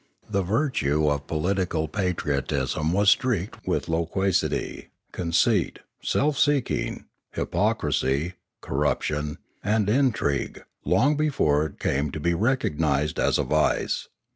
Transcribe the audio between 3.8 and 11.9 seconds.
loquacity, conceit, self seeking, hypocrisy, corruption, and intrigue, long before it